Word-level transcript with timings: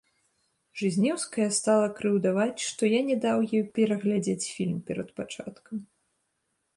Жызнеўская 0.79 1.45
стала 1.57 1.87
крыўдаваць, 1.99 2.65
што 2.69 2.89
я 2.97 3.01
не 3.09 3.17
даў 3.25 3.43
ёй 3.57 3.63
пераглядзець 3.75 4.49
фільм 4.55 4.79
перад 4.89 5.09
пачаткам. 5.21 5.77